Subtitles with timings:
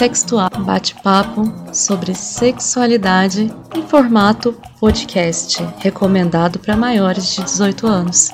[0.00, 1.42] Sextual, bate-papo
[1.74, 8.30] sobre sexualidade em formato podcast, recomendado para maiores de 18 anos.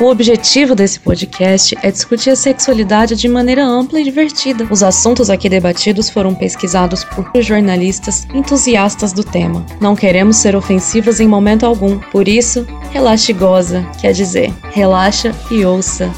[0.00, 4.66] O objetivo desse podcast é discutir a sexualidade de maneira ampla e divertida.
[4.70, 9.62] Os assuntos aqui debatidos foram pesquisados por jornalistas entusiastas do tema.
[9.78, 15.36] Não queremos ser ofensivas em momento algum, por isso, relaxe e goza, quer dizer, relaxa
[15.50, 16.10] e ouça.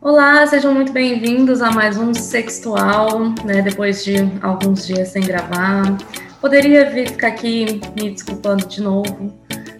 [0.00, 3.62] Olá, sejam muito bem-vindos a mais um Sextual, né?
[3.62, 5.96] Depois de alguns dias sem gravar.
[6.40, 9.32] Poderia vir ficar aqui me desculpando de novo,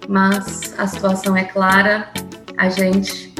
[0.08, 2.08] mas a situação é clara.
[2.56, 3.32] A gente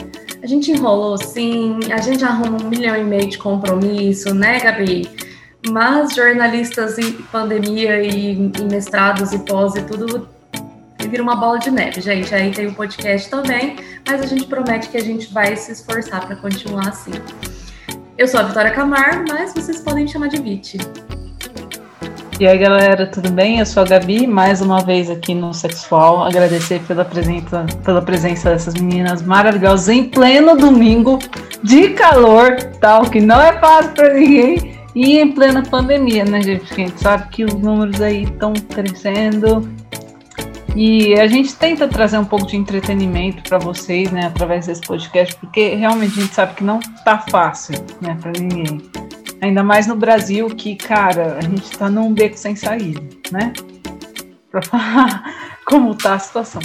[0.43, 5.09] a gente enrolou sim, a gente arruma um milhão e meio de compromisso, né, Gabi?
[5.71, 10.29] Mas jornalistas em pandemia e, e mestrados e pós e tudo
[11.15, 12.35] vira uma bola de neve, gente.
[12.35, 16.27] Aí tem o podcast também, mas a gente promete que a gente vai se esforçar
[16.27, 17.13] para continuar assim.
[18.19, 20.79] Eu sou a Vitória Camar, mas vocês podem me chamar de Viti.
[22.41, 23.61] E aí, galera, tudo bem?
[23.61, 26.25] Eu sou a Gabi, mais uma vez aqui no Sexual.
[26.25, 31.21] Agradecer pela presença, pela presença dessas meninas maravilhosas em pleno domingo
[31.63, 34.77] de calor, tal, que não é fácil para ninguém.
[34.97, 36.67] E em plena pandemia, né, gente?
[36.67, 39.73] Porque a gente sabe que os números aí estão crescendo.
[40.75, 45.37] E a gente tenta trazer um pouco de entretenimento para vocês, né, através desse podcast,
[45.37, 48.83] porque realmente a gente sabe que não tá fácil, né, para ninguém.
[49.41, 53.53] Ainda mais no Brasil, que, cara, a gente está num beco sem saída, né?
[54.51, 56.63] Para falar como tá a situação.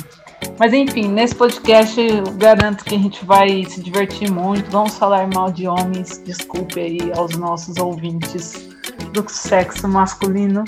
[0.58, 4.70] Mas enfim, nesse podcast eu garanto que a gente vai se divertir muito.
[4.72, 6.22] Vamos falar mal de homens.
[6.26, 8.70] Desculpe aí aos nossos ouvintes
[9.14, 10.64] do sexo masculino.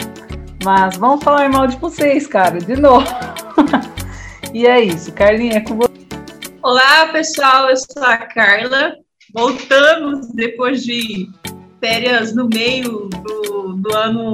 [0.63, 3.07] Mas vamos falar mal de vocês, cara, de novo.
[4.53, 5.91] e é isso, Carlinha, é com você.
[6.61, 8.93] Olá, pessoal, eu sou a Carla.
[9.33, 11.27] Voltamos depois de
[11.81, 14.33] férias no meio do, do ano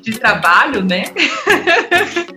[0.00, 1.04] de trabalho, né?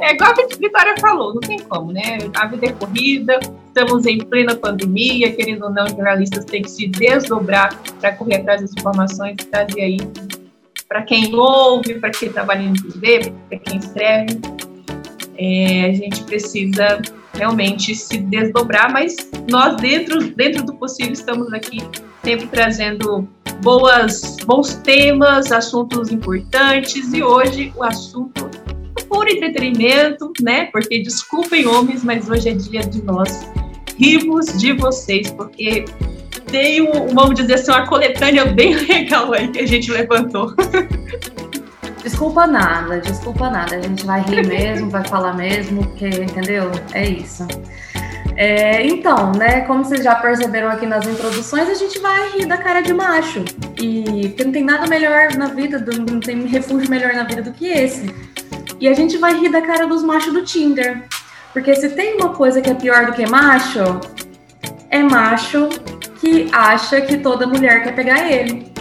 [0.00, 2.18] É igual a Vitória falou, não tem como, né?
[2.36, 6.86] A vida é corrida, estamos em plena pandemia, querendo ou não, jornalistas têm que se
[6.86, 9.98] desdobrar para correr atrás das informações e trazer aí
[10.88, 14.40] para quem ouve, para quem trabalha em TV, para quem escreve.
[15.36, 17.02] É, a gente precisa
[17.34, 19.16] realmente se desdobrar, mas
[19.50, 21.78] nós, dentro, dentro do possível, estamos aqui
[22.24, 23.28] sempre trazendo
[23.62, 28.48] boas, bons temas, assuntos importantes e hoje o assunto
[28.96, 30.66] é puro entretenimento, né?
[30.66, 33.46] Porque desculpem homens, mas hoje é dia de nós
[33.96, 35.84] rimos de vocês, porque
[36.50, 40.54] tem um, vamos dizer assim, uma coletânea bem legal aí que a gente levantou.
[42.02, 43.76] Desculpa nada, desculpa nada.
[43.76, 46.70] A gente vai rir mesmo, vai falar mesmo, porque, entendeu?
[46.92, 47.46] É isso.
[48.40, 52.56] É, então, né, como vocês já perceberam aqui nas introduções, a gente vai rir da
[52.56, 53.44] cara de macho.
[53.76, 57.52] E porque não tem nada melhor na vida, não tem refúgio melhor na vida do
[57.52, 58.14] que esse.
[58.78, 61.02] E a gente vai rir da cara dos machos do Tinder.
[61.52, 64.00] Porque se tem uma coisa que é pior do que macho,
[64.88, 65.68] é macho
[66.20, 68.72] que acha que toda mulher quer pegar ele.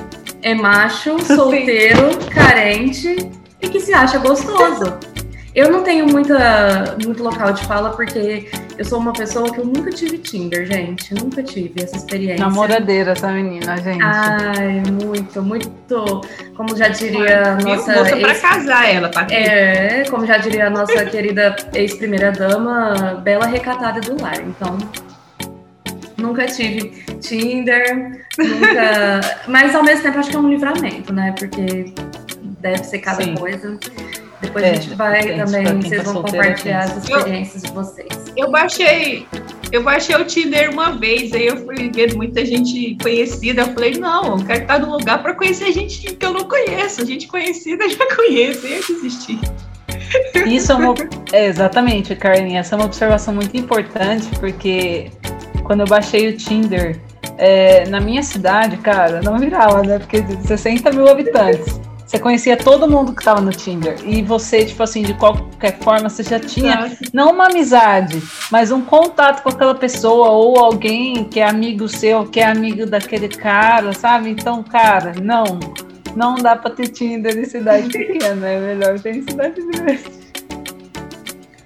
[0.44, 5.17] É macho, solteiro, carente e que se acha gostoso.
[5.57, 8.47] Eu não tenho muita, muito local de fala porque
[8.78, 11.16] eu sou uma pessoa que eu nunca tive Tinder, gente.
[11.16, 12.45] Nunca tive essa experiência.
[12.45, 14.03] Namoradeira essa menina, gente.
[14.03, 16.22] Ai, muito, muito.
[16.56, 17.91] Como já diria a nossa.
[17.91, 18.22] Moça ex...
[18.22, 19.25] pra casar ela, tá?
[19.31, 24.39] É, como já diria a nossa querida ex-primeira-dama, bela recatada do lar.
[24.39, 24.78] Então,
[26.18, 26.89] nunca tive
[27.19, 29.22] Tinder, nunca.
[29.50, 31.34] Mas ao mesmo tempo acho que é um livramento, né?
[31.35, 31.95] Porque
[32.62, 33.34] deve ser cada Sim.
[33.34, 33.75] coisa.
[34.42, 38.08] Depois é, a gente vai também, vocês vão compartilhar as experiências eu, de vocês.
[38.36, 39.28] Eu baixei,
[39.72, 43.62] eu baixei o Tinder uma vez, aí eu fui ver muita gente conhecida.
[43.62, 47.06] Eu falei, não, eu quero estar no lugar para conhecer gente que eu não conheço.
[47.06, 49.39] Gente conhecida já conheço, eu desisti.
[50.45, 50.94] Isso é uma.
[51.34, 52.60] É, exatamente, Carlinhos.
[52.60, 55.12] Essa é uma observação muito importante, porque
[55.63, 57.00] quando eu baixei o Tinder,
[57.38, 60.00] é, na minha cidade, cara, não virava, né?
[60.00, 61.80] Porque 60 mil habitantes.
[62.07, 64.00] Você conhecia todo mundo que estava no Tinder.
[64.06, 68.80] E você, tipo assim, de qualquer forma, você já tinha não uma amizade, mas um
[68.81, 73.92] contato com aquela pessoa ou alguém que é amigo seu, que é amigo daquele cara,
[73.92, 74.30] sabe?
[74.30, 75.59] Então, cara, não.
[76.15, 80.00] Não dá pra ter Tinder em cidade pequena, é melhor ter em cidade grande.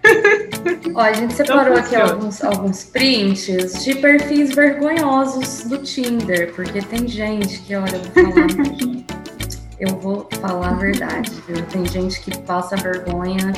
[0.95, 7.07] Ó, a gente separou aqui alguns, alguns prints de perfis vergonhosos do Tinder, porque tem
[7.07, 9.11] gente que, olha, eu vou falar.
[9.81, 11.66] eu vou falar a verdade, viu?
[11.66, 13.51] Tem gente que passa vergonha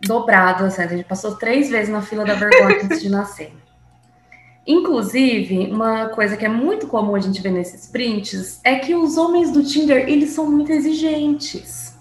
[0.00, 3.52] dobrado, assim, a gente passou três vezes na fila da vergonha antes de nascer.
[4.64, 9.16] Inclusive, uma coisa que é muito comum a gente ver nesses prints é que os
[9.16, 11.96] homens do Tinder, eles são muito exigentes.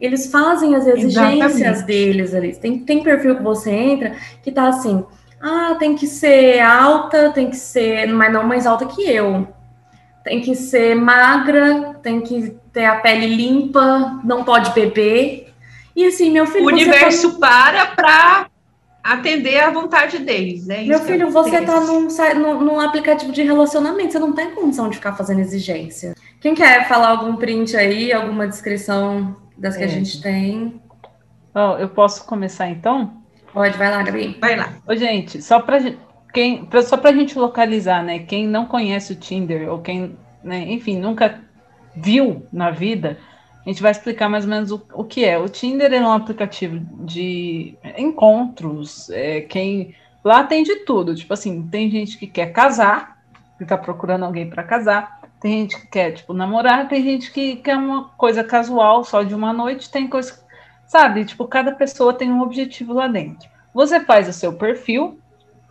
[0.00, 1.86] Eles fazem as exigências Exatamente.
[1.86, 2.56] deles ali.
[2.56, 5.04] Tem, tem perfil que você entra que tá assim,
[5.38, 9.46] ah, tem que ser alta, tem que ser, mas não mais alta que eu.
[10.24, 15.52] Tem que ser magra, tem que ter a pele limpa, não pode beber.
[15.94, 16.64] E assim, meu filho.
[16.64, 17.48] O universo tá...
[17.48, 18.46] para para
[19.02, 20.84] atender à vontade deles, né?
[20.84, 24.96] Meu filho, você está num, num, num, aplicativo de relacionamento, você não tem condição de
[24.96, 26.14] ficar fazendo exigência.
[26.40, 29.86] Quem quer falar algum print aí, alguma descrição das que é.
[29.86, 30.80] a gente tem?
[31.54, 33.22] Oh, eu posso começar então?
[33.52, 34.36] Pode, vai lá, Gabi.
[34.40, 34.74] Vai lá.
[34.86, 35.78] Ô, gente, só para
[36.32, 38.20] quem, só pra gente localizar, né?
[38.20, 41.40] Quem não conhece o Tinder, ou quem, né, enfim, nunca
[41.94, 43.18] viu na vida,
[43.64, 45.38] a gente vai explicar mais ou menos o, o que é.
[45.38, 49.10] O Tinder é um aplicativo de encontros.
[49.10, 49.94] É, quem
[50.24, 51.14] lá tem de tudo.
[51.14, 53.18] Tipo assim, tem gente que quer casar,
[53.58, 55.20] que está procurando alguém para casar.
[55.40, 56.88] Tem gente que quer, tipo, namorar.
[56.88, 59.90] Tem gente que quer uma coisa casual, só de uma noite.
[59.90, 60.42] Tem coisa,
[60.86, 61.26] sabe?
[61.26, 63.50] Tipo, cada pessoa tem um objetivo lá dentro.
[63.74, 65.20] Você faz o seu perfil,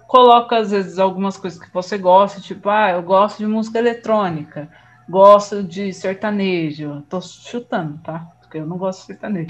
[0.08, 4.70] coloca às vezes algumas coisas que você gosta, tipo, ah, eu gosto de música eletrônica
[5.08, 7.04] gosto de sertanejo.
[7.10, 8.28] Tô chutando, tá?
[8.42, 9.48] Porque eu não gosto de sertanejo.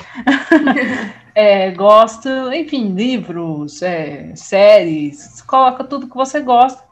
[1.33, 6.83] é, gosto, enfim, livros, é, séries, coloca tudo que você gosta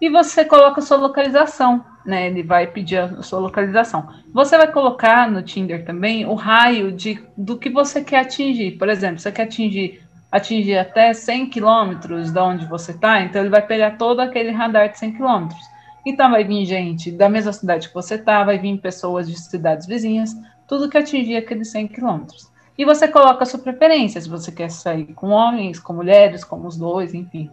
[0.00, 2.26] e você coloca a sua localização, né?
[2.26, 4.08] Ele vai pedir a sua localização.
[4.32, 8.72] Você vai colocar no Tinder também o raio de, do que você quer atingir.
[8.72, 10.01] Por exemplo, você quer atingir
[10.32, 14.88] atingir até 100 quilômetros de onde você está, então ele vai pegar todo aquele radar
[14.88, 15.60] de 100 quilômetros.
[16.04, 19.86] Então vai vir gente da mesma cidade que você está, vai vir pessoas de cidades
[19.86, 20.34] vizinhas,
[20.66, 22.50] tudo que atingir aqueles 100 quilômetros.
[22.78, 26.66] E você coloca a sua preferência, se você quer sair com homens, com mulheres, com
[26.66, 27.50] os dois, enfim.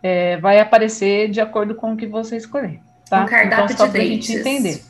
[0.00, 2.80] É, vai aparecer de acordo com o que você escolher.
[3.10, 3.24] Tá?
[3.24, 4.80] Um cardápio então, só para a gente entender.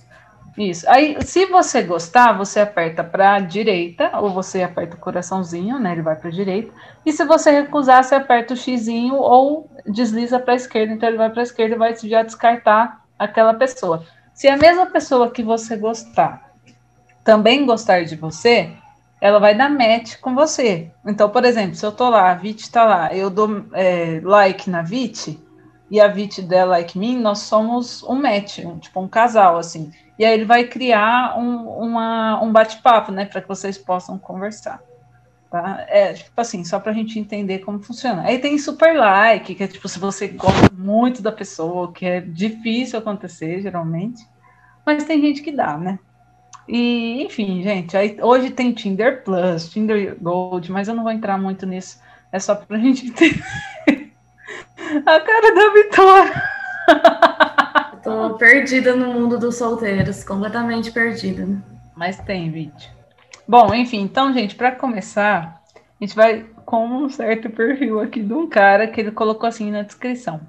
[0.57, 0.89] Isso.
[0.89, 5.93] Aí, se você gostar, você aperta para a direita, ou você aperta o coraçãozinho, né?
[5.93, 6.73] Ele vai para a direita.
[7.07, 10.93] E se você recusar, você aperta o xizinho ou desliza para a esquerda.
[10.93, 14.05] Então, ele vai para a esquerda e vai já descartar aquela pessoa.
[14.35, 16.53] Se a mesma pessoa que você gostar
[17.25, 18.73] também gostar de você,
[19.21, 20.91] ela vai dar match com você.
[21.07, 24.69] Então, por exemplo, se eu tô lá, a Vit tá lá, eu dou é, like
[24.69, 25.39] na Vit
[25.91, 29.93] e a Vit der like mim, nós somos um match, um, tipo um casal, assim.
[30.19, 31.97] E aí ele vai criar um,
[32.43, 34.81] um bate-papo, né, para que vocês possam conversar.
[35.51, 35.85] Tá?
[35.89, 38.23] É, tipo assim, só para a gente entender como funciona.
[38.23, 42.21] Aí tem super like, que é tipo, se você gosta muito da pessoa, que é
[42.21, 44.27] difícil acontecer, geralmente,
[44.85, 45.99] mas tem gente que dá, né?
[46.67, 51.37] E, enfim, gente, aí, hoje tem Tinder Plus, Tinder Gold, mas eu não vou entrar
[51.37, 52.01] muito nisso,
[52.31, 53.43] é só para a gente entender
[55.07, 56.43] a cara da Vitória.
[58.03, 61.47] Tô perdida no mundo dos solteiros, completamente perdida.
[61.97, 62.91] Mas tem vídeo.
[63.47, 68.33] Bom, enfim, então, gente, para começar, a gente vai com um certo perfil aqui de
[68.33, 70.41] um cara que ele colocou assim na descrição.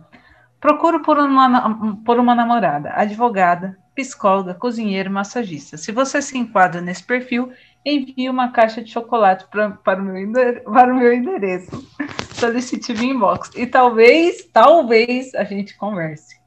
[0.59, 5.77] Procuro por uma, por uma namorada, advogada, psicóloga, cozinheiro, massagista.
[5.77, 7.51] Se você se enquadra nesse perfil,
[7.85, 11.85] envie uma caixa de chocolate pra, para, o meu para o meu endereço.
[12.33, 13.51] Solicite via inbox.
[13.55, 16.42] E talvez, talvez a gente converse.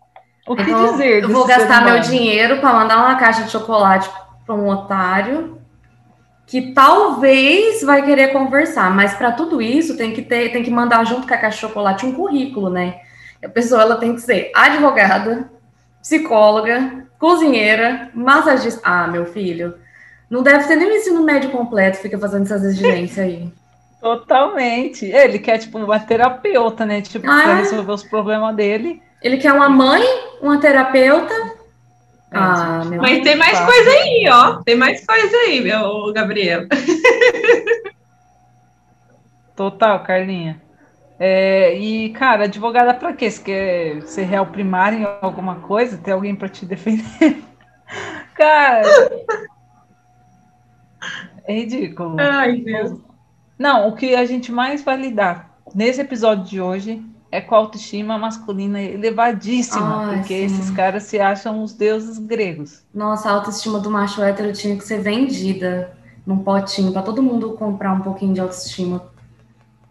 [0.47, 1.25] O que eu dizer?
[1.25, 4.09] Eu vou gastar meu dinheiro para mandar uma caixa de chocolate
[4.45, 5.59] para um otário
[6.47, 11.05] que talvez vai querer conversar, mas para tudo isso tem que ter, tem que mandar
[11.05, 13.01] junto com a caixa de chocolate um currículo, né?
[13.45, 15.51] A pessoa ela tem que ser advogada,
[16.01, 18.81] psicóloga, cozinheira, massagista.
[18.85, 19.75] Ah, meu filho,
[20.31, 23.53] não deve ter nem o ensino médio completo, fica fazendo essas exigências aí.
[24.01, 25.07] Totalmente.
[25.07, 27.01] Ele quer, tipo, uma terapeuta, né?
[27.01, 29.03] Tipo, ah, para resolver os problemas dele.
[29.23, 30.03] Ele quer uma mãe,
[30.41, 31.35] uma terapeuta.
[32.31, 33.67] É, ah, meu Mas tem mais fácil.
[33.67, 34.63] coisa aí, ó.
[34.63, 36.67] Tem mais coisa aí, meu Gabriel.
[39.57, 40.61] Total, Carlinha.
[41.19, 43.31] É, e, cara, advogada para quê?
[43.31, 45.97] Você quer ser réu primário em alguma coisa?
[45.97, 47.43] Ter alguém para te defender?
[48.35, 48.83] cara.
[51.45, 52.17] É ridículo.
[52.21, 53.01] Ai, Deus.
[53.59, 57.59] Não, o que a gente mais vai lidar nesse episódio de hoje é com a
[57.59, 60.45] autoestima masculina elevadíssima, Ai, porque sim.
[60.45, 62.85] esses caras se acham os deuses gregos.
[62.95, 67.53] Nossa, a autoestima do macho hétero tinha que ser vendida num potinho para todo mundo
[67.53, 69.11] comprar um pouquinho de autoestima.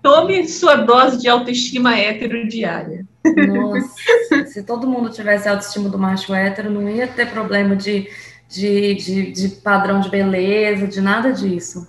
[0.02, 3.06] Tome sua dose de autoestima hétero diária.
[3.26, 8.08] Nossa, se todo mundo tivesse a autoestima do macho hétero, não ia ter problema de
[8.48, 11.88] de, de, de padrão de beleza, de nada disso.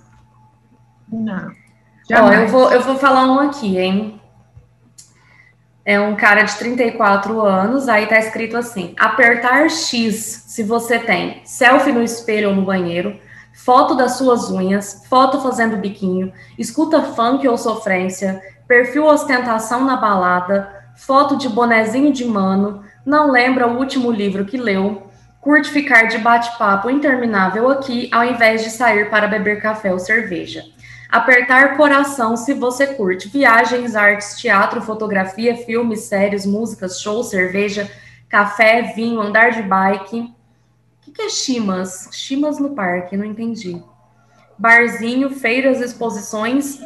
[1.11, 1.51] Não.
[2.11, 4.16] Ó, eu vou, eu vou falar um aqui, hein?
[5.89, 11.41] É um cara de 34 anos, aí tá escrito assim: apertar X se você tem
[11.45, 13.17] selfie no espelho ou no banheiro,
[13.53, 20.69] foto das suas unhas, foto fazendo biquinho, escuta funk ou sofrência, perfil ostentação na balada,
[20.97, 26.17] foto de bonezinho de mano, não lembra o último livro que leu, curte ficar de
[26.17, 30.65] bate-papo interminável aqui ao invés de sair para beber café ou cerveja.
[31.09, 37.89] Apertar coração se você curte viagens, artes, teatro, fotografia, filmes, séries, músicas, shows, cerveja,
[38.27, 40.19] café, vinho, andar de bike.
[40.19, 42.09] O que, que é chimas?
[42.11, 43.81] Chimas no parque, não entendi.
[44.57, 46.77] Barzinho, feiras, exposições.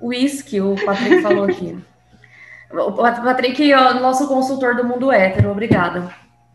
[0.00, 1.78] Whisky, o Patrick falou aqui.
[2.72, 6.12] O Patrick é o nosso consultor do mundo hétero, obrigada.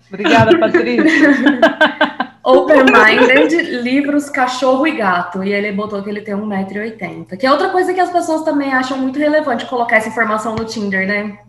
[0.09, 1.03] Obrigada, Patrick.
[2.47, 5.43] Open-minded, livros, cachorro e gato.
[5.43, 7.37] E ele botou que ele tem 1,80m.
[7.37, 10.63] Que é outra coisa que as pessoas também acham muito relevante colocar essa informação no
[10.63, 11.39] Tinder, né?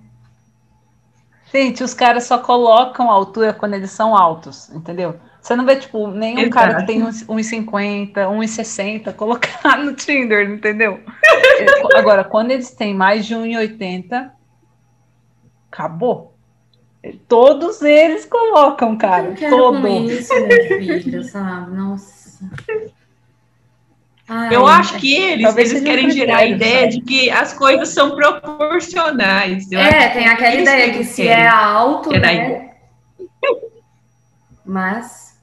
[1.52, 5.14] Gente, os caras só colocam a altura quando eles são altos, entendeu?
[5.40, 6.54] Você não vê, tipo, nenhum Exato.
[6.54, 11.00] cara que tem 1,50, 1,60 colocar no Tinder, entendeu?
[11.94, 14.30] Agora, quando eles têm mais de 1,80,
[15.70, 16.27] acabou.
[17.28, 19.28] Todos eles colocam, cara.
[19.28, 20.10] Eu quero todos.
[20.10, 20.34] Isso,
[20.78, 21.76] filho, sabe?
[21.76, 22.50] Nossa.
[24.28, 26.96] Ai, eu acho que eles, eles querem gerar a ideia sabe?
[26.96, 29.70] de que as coisas são proporcionais.
[29.72, 32.72] Eu é, tem aquela ideia que, que se é alto, né?
[34.66, 35.38] Mas.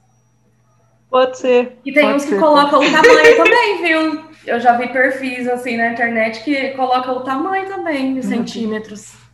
[1.10, 1.78] Pode ser.
[1.84, 4.24] E tem uns que colocam o tamanho também, viu?
[4.46, 8.22] Eu já vi perfis assim na internet que colocam o tamanho também, em uhum.
[8.22, 9.25] centímetros.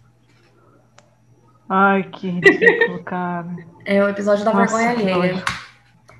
[1.74, 3.46] Ai, que ridículo, cara.
[3.86, 5.44] É o episódio da Nossa, vergonha alheia.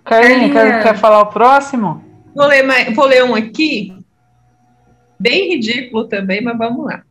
[0.02, 2.02] Carlinha, quer, quer falar o próximo?
[2.34, 3.94] Vou ler, mais, vou ler um aqui,
[5.20, 7.02] bem ridículo também, mas vamos lá.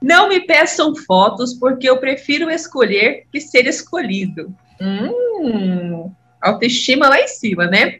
[0.00, 4.54] Não me peçam fotos, porque eu prefiro escolher que ser escolhido.
[4.80, 6.08] Hum,
[6.40, 7.98] autoestima lá em cima, né?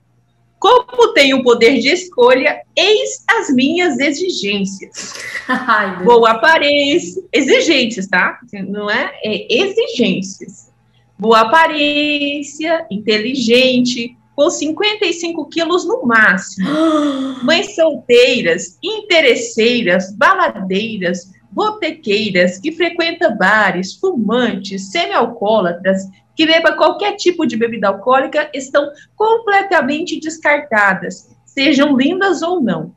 [0.60, 5.14] Como tenho o poder de escolha, eis as minhas exigências.
[5.48, 7.22] Ai, Boa aparência.
[7.32, 8.38] Exigências, tá?
[8.68, 9.10] Não é?
[9.24, 10.70] É exigências.
[11.18, 16.68] Boa aparência, inteligente, com 55 quilos no máximo.
[17.42, 27.56] Mães solteiras, interesseiras, baladeiras, botequeiras, que frequentam bares, fumantes, semi-alcoólatras, que beba qualquer tipo de
[27.56, 32.94] bebida alcoólica estão completamente descartadas, sejam lindas ou não.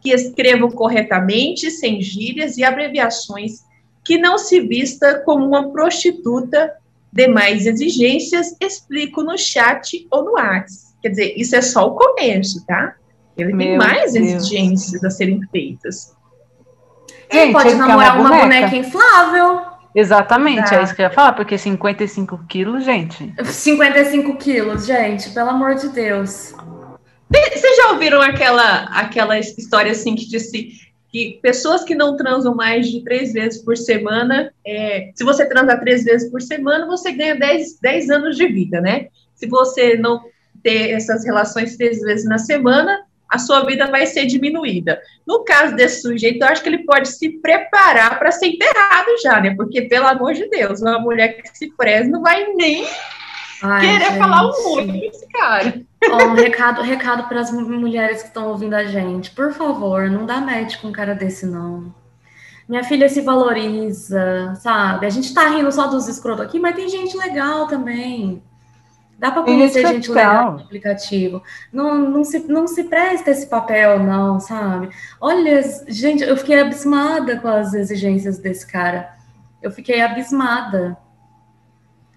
[0.00, 3.64] Que escrevam corretamente, sem gírias e abreviações,
[4.04, 6.74] que não se vista como uma prostituta.
[7.12, 10.88] Demais exigências explico no chat ou no WhatsApp.
[11.02, 12.94] Quer dizer, isso é só o começo, tá?
[13.36, 14.26] Ele Meu tem mais Deus.
[14.26, 16.16] exigências a serem feitas.
[17.30, 18.44] Ele pode namorar uma boneca.
[18.44, 19.60] boneca inflável.
[19.94, 23.32] Exatamente, é isso que eu ia falar, porque 55 quilos, gente.
[23.42, 26.54] 55 quilos, gente, pelo amor de Deus.
[27.30, 32.88] Vocês já ouviram aquela, aquela história assim que disse que pessoas que não transam mais
[32.88, 37.34] de três vezes por semana, é, se você transar três vezes por semana, você ganha
[37.34, 39.08] 10, 10 anos de vida, né?
[39.34, 40.22] Se você não
[40.62, 45.00] ter essas relações três vezes na semana, a sua vida vai ser diminuída.
[45.26, 49.40] No caso desse sujeito, eu acho que ele pode se preparar para ser enterrado já,
[49.40, 49.54] né?
[49.54, 52.86] Porque, pelo amor de Deus, uma mulher que se preza não vai nem
[53.62, 54.18] Ai, querer gente.
[54.18, 55.80] falar um monte desse cara.
[56.10, 59.30] um recado, recado para as mulheres que estão ouvindo a gente.
[59.32, 61.94] Por favor, não dá match com um cara desse, não.
[62.68, 65.06] Minha filha se valoriza, sabe?
[65.06, 68.42] A gente tá rindo só dos escrotos aqui, mas tem gente legal também.
[69.18, 71.42] Dá para conhecer gente legal no aplicativo.
[71.72, 74.90] Não, não, se, não se presta esse papel, não, sabe?
[75.20, 79.12] Olha, gente, eu fiquei abismada com as exigências desse cara.
[79.60, 80.96] Eu fiquei abismada.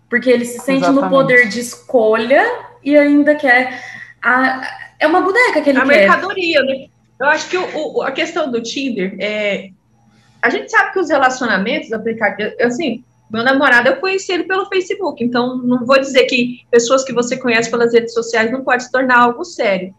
[0.07, 1.03] Porque ele se sente Exatamente.
[1.03, 2.43] no poder de escolha
[2.83, 3.83] e ainda quer.
[4.21, 4.61] A,
[4.99, 6.05] é uma boneca que ele a quer.
[6.05, 6.85] A mercadoria, né?
[7.19, 9.69] Eu acho que o, o, a questão do Tinder é.
[10.39, 15.23] A gente sabe que os relacionamentos aplicativos, assim, meu namorado, eu conheci ele pelo Facebook,
[15.23, 18.91] então não vou dizer que pessoas que você conhece pelas redes sociais não pode se
[18.91, 19.93] tornar algo sério.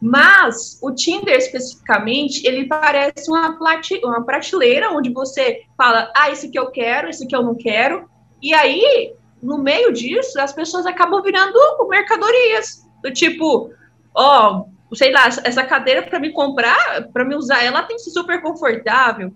[0.00, 3.58] Mas o Tinder especificamente, ele parece uma,
[4.02, 8.06] uma prateleira onde você fala, ah, esse que eu quero, esse que eu não quero.
[8.42, 12.84] E aí, no meio disso, as pessoas acabam virando mercadorias.
[13.02, 13.70] Do tipo,
[14.14, 18.02] ó, oh, sei lá, essa cadeira para me comprar, para me usar, ela tem que
[18.02, 19.32] ser super confortável.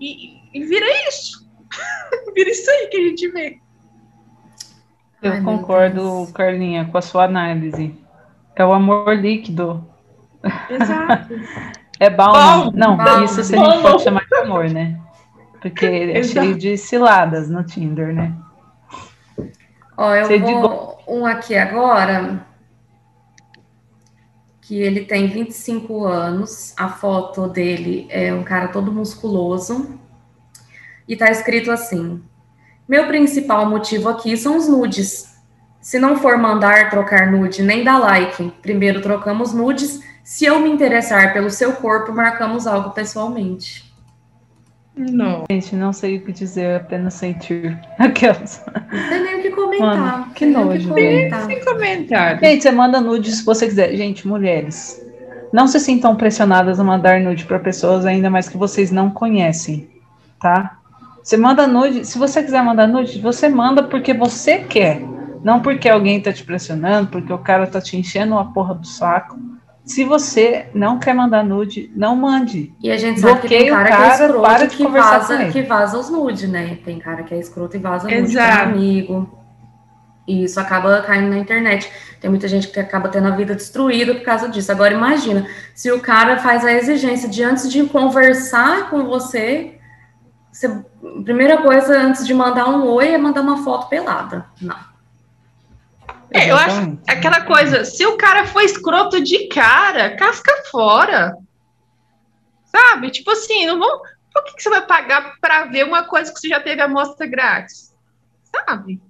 [0.00, 1.43] E, e vira isso.
[2.34, 3.58] Vira isso aí que a gente vê.
[5.22, 7.94] Eu Ai, concordo, Carlinha, com a sua análise.
[8.54, 9.86] É o amor líquido.
[10.68, 11.34] Exato.
[11.98, 12.70] é balma.
[12.74, 13.24] Não, balma.
[13.24, 15.00] isso a gente pode chamar de amor, né?
[15.60, 16.46] Porque é Exato.
[16.46, 18.34] cheio de ciladas no Tinder, né?
[19.96, 21.12] Ó, eu vou de...
[21.12, 22.44] um aqui agora
[24.60, 29.98] que ele tem 25 anos, a foto dele é um cara todo musculoso,
[31.08, 32.22] e tá escrito assim:
[32.88, 35.34] Meu principal motivo aqui são os nudes.
[35.80, 40.00] Se não for mandar trocar nude nem dar like, primeiro trocamos nudes.
[40.22, 43.92] Se eu me interessar pelo seu corpo, marcamos algo pessoalmente.
[44.96, 45.44] Não.
[45.50, 47.78] Gente, não sei o que dizer, apenas sentir.
[47.98, 48.64] Aquelas.
[48.92, 49.96] Não tem nem o que comentar.
[49.96, 50.94] Mano, que nojo.
[50.94, 52.38] Tem sem comentar.
[52.38, 53.94] Gente, você manda nude se você quiser.
[53.96, 55.04] Gente, mulheres,
[55.52, 59.90] não se sintam pressionadas a mandar nude para pessoas, ainda mais que vocês não conhecem,
[60.40, 60.78] tá?
[61.24, 65.00] Você manda nude, se você quiser mandar nude, você manda porque você quer.
[65.42, 68.86] Não porque alguém tá te pressionando, porque o cara tá te enchendo a porra do
[68.86, 69.38] saco.
[69.86, 72.74] Se você não quer mandar nude, não mande.
[72.78, 75.44] E a gente sabe Bloqueia que tem cara, cara que é escroto para que vaza,
[75.46, 76.78] que vaza os nude, né?
[76.84, 78.22] Tem cara que é escroto e vaza Exato.
[78.22, 79.38] nude para amigo.
[80.28, 81.90] E isso acaba caindo na internet.
[82.20, 84.70] Tem muita gente que acaba tendo a vida destruída por causa disso.
[84.70, 89.74] Agora imagina, se o cara faz a exigência de antes de conversar com você,
[90.54, 90.84] você
[91.24, 94.46] primeira coisa antes de mandar um oi é mandar uma foto pelada.
[94.60, 94.94] Não.
[96.30, 101.36] É, eu acho aquela coisa, se o cara foi escroto de cara, casca fora.
[102.64, 103.10] Sabe?
[103.10, 104.00] Tipo assim, não vão.
[104.32, 107.24] Por que, que você vai pagar para ver uma coisa que você já teve amostra
[107.26, 107.94] grátis?
[108.42, 109.00] Sabe?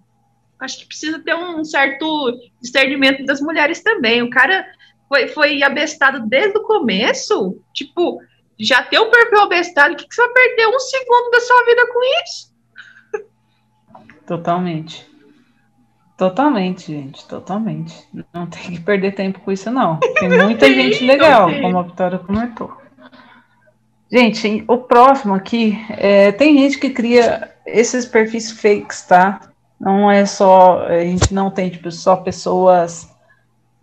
[0.61, 4.23] Acho que precisa ter um certo discernimento das mulheres também.
[4.23, 4.67] O cara
[5.09, 7.59] foi, foi abestado desde o começo.
[7.73, 8.21] Tipo,
[8.59, 11.65] já tem um perfil abestado, o que, que você vai perder um segundo da sua
[11.65, 12.55] vida com isso?
[14.27, 15.15] Totalmente.
[16.17, 17.95] Totalmente, gente, totalmente.
[18.33, 19.99] Não tem que perder tempo com isso, não.
[19.99, 22.73] Tem muita gente legal, como a Vitória comentou.
[24.11, 29.41] Gente, o próximo aqui, é, tem gente que cria esses perfis fakes, tá?
[29.81, 33.13] Não é só, a gente não tem, tipo, só pessoas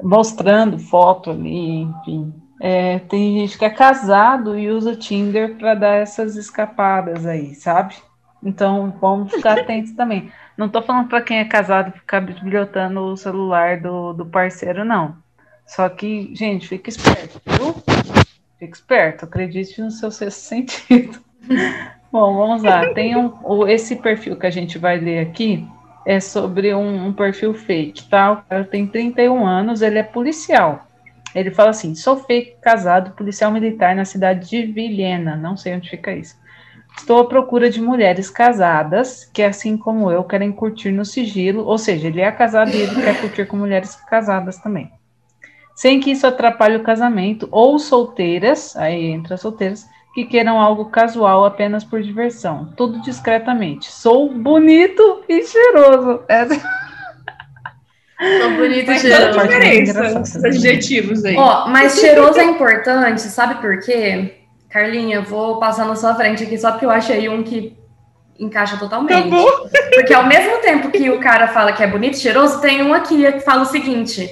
[0.01, 2.33] mostrando foto ali, enfim.
[2.63, 7.55] É, tem gente que é casado e usa o Tinder para dar essas escapadas aí,
[7.55, 7.95] sabe?
[8.43, 10.31] Então, vamos ficar atentos também.
[10.55, 15.15] Não tô falando para quem é casado ficar bibliotando o celular do, do parceiro, não.
[15.65, 17.73] Só que, gente, fica esperto, viu?
[18.59, 21.19] Fica esperto, acredite no seu sexto sentido.
[22.11, 22.93] Bom, vamos lá.
[22.93, 25.67] Tem um, esse perfil que a gente vai ler aqui
[26.05, 28.33] é sobre um, um perfil fake, tá?
[28.33, 30.85] O cara tem 31 anos, ele é policial.
[31.33, 35.35] Ele fala assim: sou fake, casado, policial militar na cidade de Vilhena.
[35.35, 36.39] Não sei onde fica isso.
[36.97, 41.77] Estou à procura de mulheres casadas que, assim como eu, querem curtir no sigilo, ou
[41.77, 44.91] seja, ele é casado e ele quer curtir com mulheres casadas também.
[45.73, 51.45] Sem que isso atrapalhe o casamento, ou solteiras, aí entra solteiras, que queiram algo casual
[51.45, 53.89] apenas por diversão, tudo discretamente.
[53.89, 56.21] Sou bonito e cheiroso.
[56.27, 56.80] Essa...
[58.57, 59.33] Bonito e cheiroso.
[59.33, 61.35] Faz diferença, os adjetivos aí.
[61.35, 64.35] Ó, mas cheiroso é importante, sabe por quê?
[64.69, 67.75] Carlinha, vou passar na sua frente aqui só porque eu achei um que
[68.39, 69.29] encaixa totalmente.
[69.29, 72.83] Tá porque ao mesmo tempo que o cara fala que é bonito e cheiroso, tem
[72.83, 74.29] um aqui que fala o seguinte: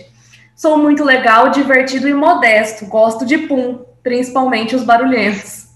[0.56, 2.86] sou muito legal, divertido e modesto.
[2.86, 5.68] Gosto de pum, principalmente os barulhentos.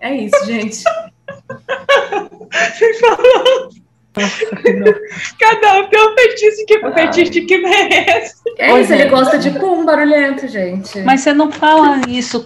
[0.00, 0.82] É isso, gente.
[2.50, 3.83] Você falou.
[5.40, 6.92] Cada um tem um fetiche que, ah.
[6.92, 8.36] fetiche que merece.
[8.58, 11.00] É isso, ele gosta de pum barulhento, gente.
[11.00, 12.44] Mas você não fala isso,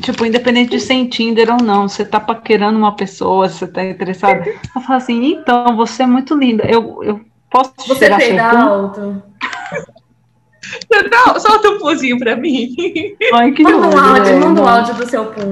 [0.00, 3.84] tipo, independente de ser em Tinder ou não, você tá paquerando uma pessoa, você tá
[3.84, 4.48] interessado.
[4.48, 7.20] Ela fala assim, então, você é muito linda, eu, eu
[7.50, 9.22] posso te Você peida alto.
[11.10, 12.74] Não, solta um puzinho pra mim.
[13.32, 15.50] Ai, que manda um áudio, manda um áudio do seu pum.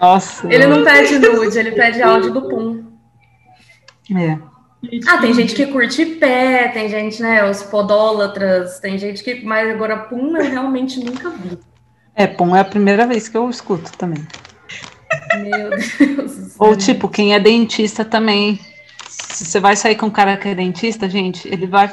[0.00, 0.46] Nossa.
[0.52, 2.97] Ele não pede nude, ele pede áudio do pum.
[4.14, 4.38] É.
[5.08, 9.44] Ah, tem gente que curte pé, tem gente, né, os podólatras, tem gente que.
[9.44, 11.58] Mas agora, Pum, eu realmente nunca vi.
[12.14, 14.24] É, Pum é a primeira vez que eu escuto também.
[15.36, 16.54] Meu Deus.
[16.58, 18.60] Ou tipo, quem é dentista também.
[19.08, 21.92] Se você vai sair com um cara que é dentista, gente, ele vai.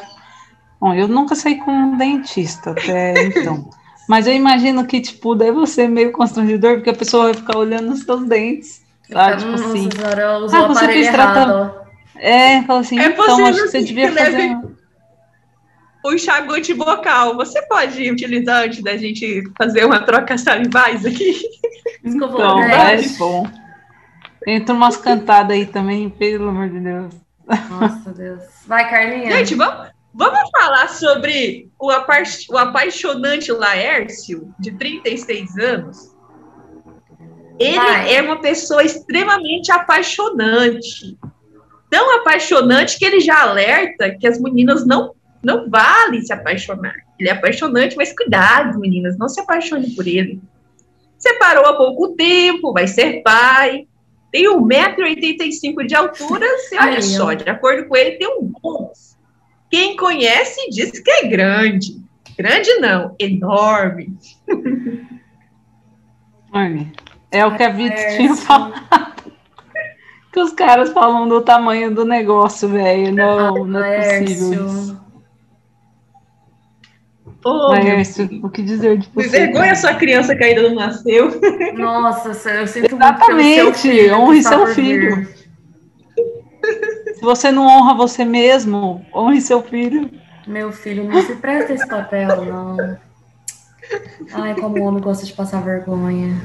[0.79, 3.67] Bom, eu nunca saí com um dentista até então.
[4.07, 7.91] Mas eu imagino que, tipo, deve ser meio constrangedor, porque a pessoa vai ficar olhando
[7.91, 8.83] os seus dentes.
[9.11, 9.37] Sabe?
[9.37, 9.89] Tipo assim.
[10.53, 11.84] ah, você fez tratamento
[12.17, 14.57] é, fala assim, é então acho que você devia fazer...
[16.03, 21.41] O enxaguante bocal, você pode utilizar antes da gente fazer uma troca salivais aqui?
[22.07, 23.47] Então, é bom.
[24.45, 27.15] Entra umas cantadas aí também, pelo amor de Deus.
[27.69, 28.43] Nossa, Deus.
[28.67, 29.31] Vai, Carlinha.
[29.31, 36.15] Gente, vamos, vamos falar sobre o, apa o apaixonante Laércio, de 36 anos.
[37.59, 38.15] Ele Vai.
[38.15, 41.17] é uma pessoa extremamente apaixonante.
[41.89, 46.95] Tão apaixonante que ele já alerta que as meninas não, não valem se apaixonar.
[47.19, 50.41] Ele é apaixonante, mas cuidado, meninas, não se apaixone por ele.
[51.17, 53.87] Separou há pouco tempo, vai ser pai,
[54.31, 59.15] tem 1,85m de altura, você olha só, de acordo com ele, tem um bônus.
[59.71, 62.03] Quem conhece diz que é grande.
[62.37, 64.17] Grande não, enorme.
[67.31, 69.14] É o que a Vitor tinha falado.
[70.35, 73.15] Que os caras falam do tamanho do negócio, velho.
[73.15, 75.01] Não, não é possível isso.
[77.45, 79.29] Oh, Laércio, o que dizer de você?
[79.29, 81.39] Vergonha a sua criança que ainda não nasceu.
[81.79, 85.25] Nossa, eu sinto Exatamente, muito filho, honre seu filho.
[87.13, 90.11] Se você não honra você mesmo, honre seu filho.
[90.45, 92.97] Meu filho, não se presta esse papel, não.
[94.33, 96.35] Ai, como o homem gosta de passar vergonha.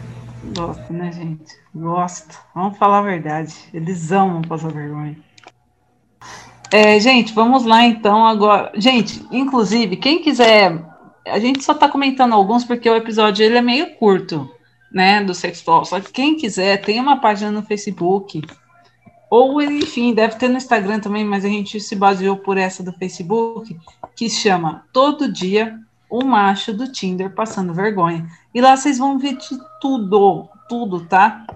[0.45, 1.53] Gosta, né, gente?
[1.75, 2.35] Gosta.
[2.55, 3.55] Vamos falar a verdade.
[3.73, 5.17] Eles amam passar vergonha.
[6.73, 8.73] É, gente, vamos lá então agora.
[8.77, 10.91] Gente, inclusive, quem quiser
[11.27, 14.51] a gente só está comentando alguns porque o episódio ele é meio curto,
[14.93, 15.85] né, do sexual.
[15.85, 18.43] Só que quem quiser, tem uma página no Facebook,
[19.29, 22.93] ou enfim, deve ter no Instagram também, mas a gente se baseou por essa do
[22.93, 23.77] Facebook,
[24.17, 25.79] que chama Todo Dia
[26.11, 28.27] o Macho do Tinder Passando Vergonha.
[28.53, 31.47] E lá vocês vão ver de tudo, tudo, tá?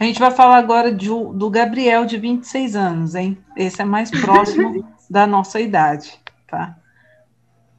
[0.00, 3.38] A gente vai falar agora de, do Gabriel, de 26 anos, hein?
[3.56, 6.18] Esse é mais próximo da nossa idade,
[6.48, 6.76] tá?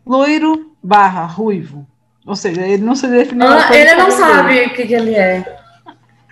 [0.06, 1.86] Loiro barra ruivo.
[2.26, 3.48] Ou seja, ele não se definiu.
[3.48, 5.60] Ah, ele não sabe o que, que, ele é.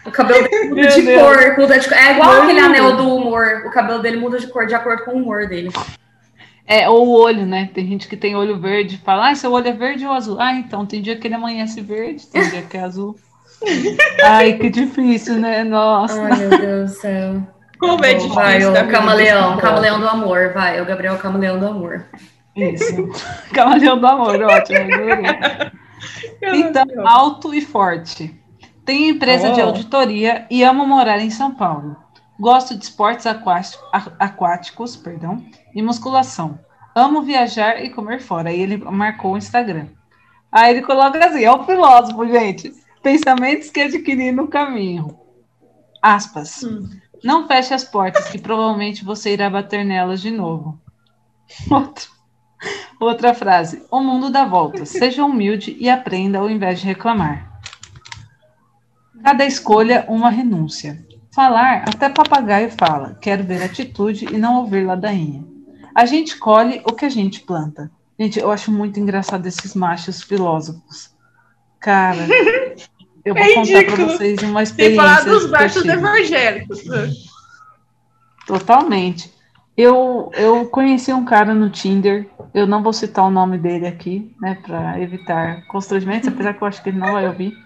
[0.05, 1.21] O cabelo dele muda de Deus.
[1.21, 1.97] cor, muda de cor.
[1.97, 3.63] É igual aquele anel do humor.
[3.65, 5.71] O cabelo dele muda de cor de acordo com o humor dele.
[6.65, 7.69] É, ou o olho, né?
[7.73, 10.39] Tem gente que tem olho verde e fala, ah, seu olho é verde ou azul?
[10.39, 13.15] Ah, então, tem dia que ele amanhece verde, tem dia que é azul.
[14.23, 15.63] Ai, que difícil, né?
[15.63, 16.21] Nossa.
[16.21, 17.41] Ai, meu Deus do céu.
[17.79, 18.35] Como é difícil.
[18.35, 22.05] Vai, o camaleão, camaleão do amor, vai, o Gabriel Camaleão do amor.
[22.55, 23.09] Isso.
[23.53, 24.79] Camaleão do amor, ótimo.
[26.41, 28.33] então, alto e forte.
[28.85, 29.53] Tenho empresa oh.
[29.53, 31.95] de auditoria e amo morar em São Paulo.
[32.43, 33.25] Gosto de esportes
[34.19, 36.59] aquáticos, perdão, e musculação.
[36.93, 38.49] Amo viajar e comer fora.
[38.49, 39.87] Aí ele marcou o Instagram.
[40.51, 42.73] Aí ele coloca assim: é o filósofo, gente.
[43.01, 45.17] Pensamentos que adquiri no caminho.
[46.01, 46.63] Aspas.
[46.63, 46.89] Hum.
[47.23, 50.77] Não feche as portas, que provavelmente você irá bater nelas de novo.
[51.71, 52.11] Outro.
[52.99, 54.89] Outra frase: O mundo dá voltas.
[54.89, 57.57] Seja humilde e aprenda ao invés de reclamar.
[59.23, 61.12] Cada escolha, uma renúncia.
[61.33, 63.17] Falar, até papagaio fala.
[63.19, 65.43] Quero ver atitude e não ouvir ladainha.
[65.95, 67.91] A gente colhe o que a gente planta.
[68.19, 71.11] Gente, eu acho muito engraçado esses machos filósofos.
[71.79, 72.27] Cara,
[73.25, 75.01] eu vou é contar para vocês uma experiência.
[75.01, 76.83] Tem falar dos machos evangélicos.
[78.45, 79.33] Totalmente.
[79.75, 84.31] Eu, eu conheci um cara no Tinder, eu não vou citar o nome dele aqui,
[84.39, 87.62] né, para evitar constrangimentos, apesar que eu acho que ele não vai ouvir.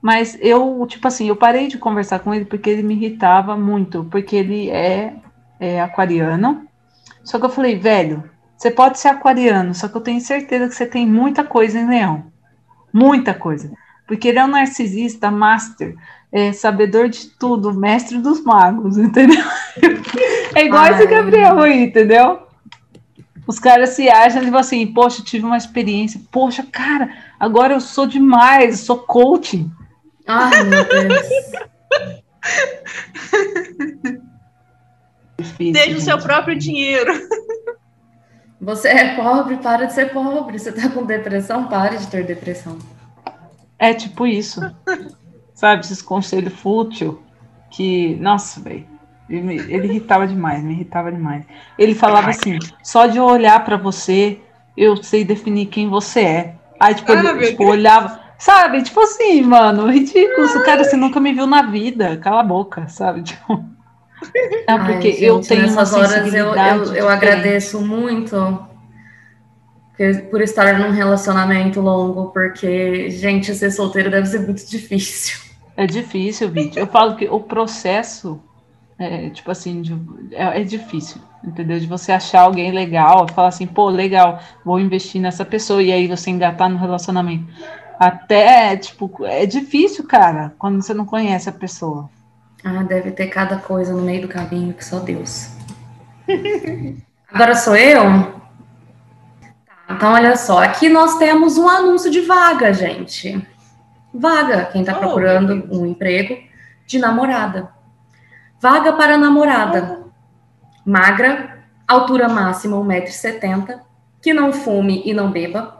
[0.00, 4.04] Mas eu, tipo assim, eu parei de conversar com ele porque ele me irritava muito,
[4.10, 5.14] porque ele é,
[5.58, 6.66] é aquariano.
[7.24, 8.22] Só que eu falei, velho,
[8.56, 11.88] você pode ser aquariano, só que eu tenho certeza que você tem muita coisa em
[11.88, 12.24] leão.
[12.92, 13.70] Muita coisa.
[14.06, 15.94] Porque ele é um narcisista master,
[16.32, 19.44] é, sabedor de tudo, mestre dos magos, entendeu?
[20.54, 20.94] É igual Ai.
[20.94, 22.40] esse Gabriel aí, entendeu?
[23.46, 28.06] Os caras se acham, tipo assim, poxa, tive uma experiência, poxa, cara, agora eu sou
[28.06, 29.70] demais, eu sou coaching.
[30.28, 31.28] Ai, meu Deus.
[35.38, 37.12] Difícil, o seu próprio dinheiro.
[38.60, 40.58] Você é pobre, para de ser pobre.
[40.58, 42.78] Você tá com depressão, pare de ter depressão.
[43.78, 44.60] É tipo isso.
[45.54, 47.14] Sabe, esses conselhos fúteis
[47.70, 48.86] que, nossa, velho.
[49.30, 51.44] Ele, ele, irritava demais, me irritava demais.
[51.78, 54.40] Ele falava assim: só de olhar para você,
[54.76, 56.54] eu sei definir quem você é.
[56.80, 58.82] Aí, tipo, ah, ele tipo, olhava, sabe?
[58.82, 60.46] Tipo assim, mano, ridículo.
[60.46, 60.62] Ah.
[60.64, 63.22] Cara, você nunca me viu na vida, cala a boca, sabe?
[63.22, 63.64] Tipo.
[64.66, 68.66] É porque Ai, gente, eu tenho nessas horas eu, eu, eu agradeço muito
[70.30, 75.38] por estar num relacionamento longo, porque, gente, ser solteiro deve ser muito difícil.
[75.76, 76.78] É difícil, Vitor.
[76.78, 78.40] Eu falo que o processo
[78.98, 79.96] é, tipo assim, de,
[80.32, 81.78] é, é, difícil, entendeu?
[81.78, 86.08] De você achar alguém legal, falar assim, pô, legal, vou investir nessa pessoa, e aí
[86.08, 87.46] você engatar no relacionamento.
[87.98, 92.08] Até, tipo, é difícil, cara, quando você não conhece a pessoa.
[92.64, 95.50] Ah, deve ter cada coisa no meio do caminho que só Deus.
[97.32, 98.02] Agora sou eu?
[99.66, 100.62] Tá, então, olha só.
[100.62, 103.44] Aqui nós temos um anúncio de vaga, gente.
[104.14, 106.38] Vaga, quem está oh, procurando um emprego
[106.86, 107.68] de namorada.
[108.60, 110.04] Vaga para namorada.
[110.84, 113.80] Magra, altura máxima 1,70m,
[114.22, 115.77] que não fume e não beba,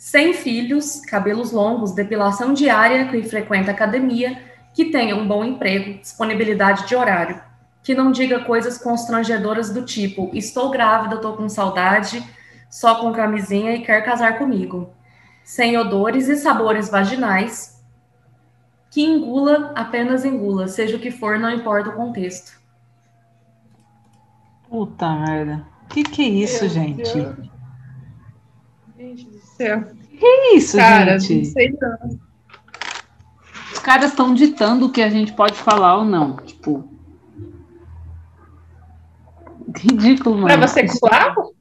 [0.00, 6.88] sem filhos, cabelos longos, depilação diária, que frequenta academia, que tenha um bom emprego, disponibilidade
[6.88, 7.38] de horário,
[7.82, 12.24] que não diga coisas constrangedoras do tipo: estou grávida, estou com saudade,
[12.70, 14.90] só com camisinha e quer casar comigo.
[15.44, 17.78] Sem odores e sabores vaginais,
[18.90, 22.58] que engula, apenas engula, seja o que for, não importa o contexto.
[24.66, 25.66] Puta merda.
[25.90, 27.12] Que que é isso, Meu gente?
[27.12, 27.59] Deus.
[29.10, 29.84] Gente do céu.
[30.18, 31.46] Que é isso, Cara, gente?
[31.46, 32.20] Não sei não.
[33.72, 36.36] Os caras estão ditando o que a gente pode falar ou não.
[36.36, 36.88] Tipo.
[39.76, 40.46] Ridículo, mano.
[40.46, 41.54] Pra você claro?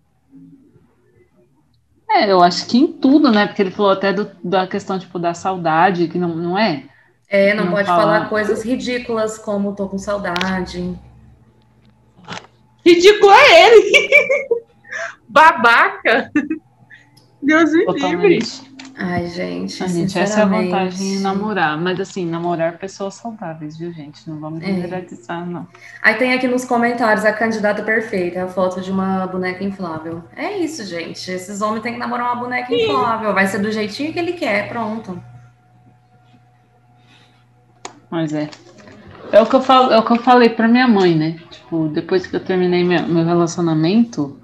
[2.07, 3.47] É, eu acho que em tudo, né?
[3.47, 6.83] Porque ele falou até do, da questão, tipo, da saudade, que não, não é?
[7.27, 8.01] É, não, não pode falar...
[8.01, 10.99] falar coisas ridículas como tô com saudade.
[12.85, 14.09] Ridículo é ele!
[15.27, 16.31] Babaca!
[17.41, 18.39] Deus me livre!
[19.01, 19.81] Ai, gente.
[19.81, 21.79] A gente, essa é a vantagem de namorar.
[21.79, 24.29] Mas assim, namorar pessoas saudáveis, viu, gente?
[24.29, 24.65] Não vamos é.
[24.65, 25.45] generalizar, é.
[25.45, 25.65] não.
[26.01, 30.21] Aí tem aqui nos comentários a candidata perfeita, a foto de uma boneca inflável.
[30.35, 31.31] É isso, gente.
[31.31, 33.33] Esses homens têm que namorar uma boneca inflável.
[33.33, 35.23] Vai ser do jeitinho que ele quer, pronto.
[38.11, 38.49] Mas é.
[39.31, 41.39] É o que eu, falo, é o que eu falei pra minha mãe, né?
[41.49, 44.37] Tipo, depois que eu terminei meu, meu relacionamento,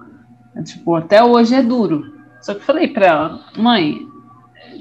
[0.54, 2.15] é, tipo, até hoje é duro.
[2.46, 4.06] Só que eu falei pra ela, mãe,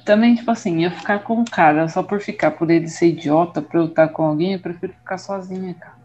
[0.05, 3.59] também, tipo assim, eu ficar com o cara só por ficar, por ele ser idiota,
[3.59, 5.95] pra eu estar com alguém, eu prefiro ficar sozinha, cara.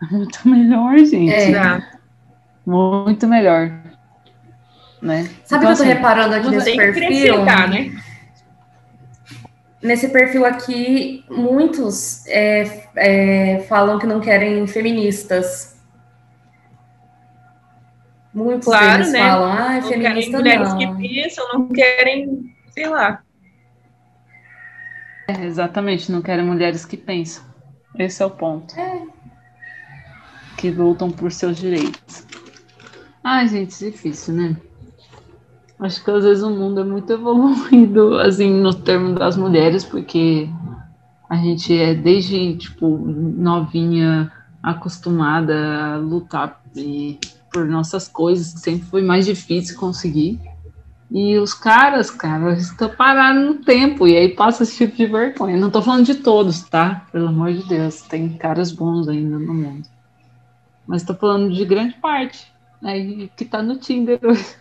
[0.10, 1.34] Muito melhor, gente.
[1.34, 1.82] É.
[2.64, 3.70] Muito melhor.
[5.02, 5.28] Né?
[5.44, 7.44] Sabe o então, que eu tô assim, reparando aqui nesse perfil?
[7.44, 8.02] Né?
[9.82, 15.78] Nesse perfil aqui, muitos é, é, falam que não querem feministas.
[18.32, 19.18] Muitos claro, deles né?
[19.18, 20.78] falam, ah, não feminista querem mulheres não.
[20.78, 23.22] que pensam, não querem, sei lá.
[25.28, 27.44] É, exatamente, não querem mulheres que pensam.
[27.98, 28.78] Esse é o ponto.
[28.78, 29.02] É.
[30.56, 32.26] Que lutam por seus direitos.
[33.22, 34.56] Ai, gente, difícil, né?
[35.78, 40.48] Acho que às vezes o mundo é muito evoluído, assim, no termo das mulheres, porque
[41.28, 44.30] a gente é desde, tipo, novinha,
[44.62, 46.60] acostumada a lutar
[47.52, 50.40] por nossas coisas, que sempre foi mais difícil conseguir.
[51.10, 55.56] E os caras, cara, estão parados no tempo, e aí passa esse tipo de vergonha.
[55.56, 57.04] Não tô falando de todos, tá?
[57.10, 59.88] Pelo amor de Deus, tem caras bons ainda no mundo.
[60.86, 64.56] Mas tô falando de grande parte, aí que tá no Tinder hoje.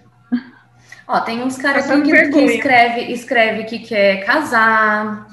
[1.08, 5.28] Ó, tem uns caras aqui que, que escreve, escreve que quer casar,